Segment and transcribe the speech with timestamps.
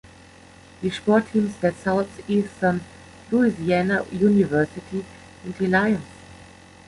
[0.81, 2.81] Die Sportteams der Southeastern
[3.29, 5.05] Louisiana University
[5.43, 6.01] sind die "Lions".